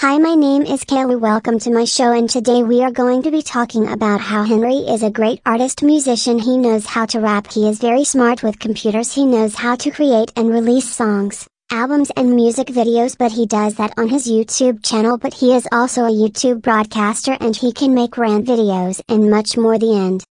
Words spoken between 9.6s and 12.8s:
to create and release songs, albums, and music